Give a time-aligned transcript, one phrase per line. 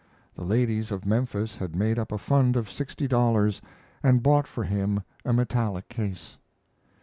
[0.33, 3.61] The ladies of Memphis had made up a fund of sixty dollars
[4.01, 6.37] and bought for him a metallic case.